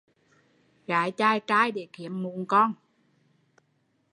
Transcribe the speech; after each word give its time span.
Gái 0.87 1.11
chài 1.17 1.39
trai 1.47 1.71
để 1.71 1.87
kiếm 1.93 2.23
mụn 2.23 2.45
con 2.47 2.73